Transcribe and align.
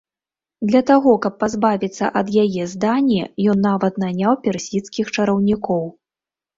Для 0.69 0.79
таго 0.89 1.13
каб 1.25 1.33
пазбавіцца 1.43 2.09
ад 2.23 2.33
яе 2.45 2.63
здані, 2.73 3.21
ён 3.55 3.65
нават 3.69 4.03
наняў 4.09 4.33
персідскіх 4.45 5.05
чараўнікоў. 5.17 5.91